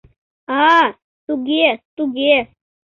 А-а... 0.59 0.85
туге, 1.25 1.67
туге... 1.95 2.35